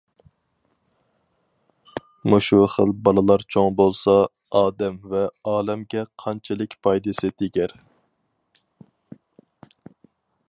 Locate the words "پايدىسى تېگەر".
6.87-7.77